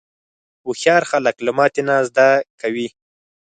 [0.63, 2.27] هوښیار خلک له ماتې نه زده
[2.61, 2.87] کوي.